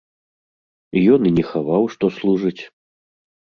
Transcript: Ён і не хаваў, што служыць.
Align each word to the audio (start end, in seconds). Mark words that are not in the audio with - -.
Ён 1.17 1.21
і 1.31 1.33
не 1.37 1.45
хаваў, 1.51 1.83
што 1.99 2.05
служыць. 2.19 2.57